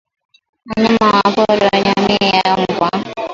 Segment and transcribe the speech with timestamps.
[0.75, 2.89] wanyamapori wa jamii ya mbwa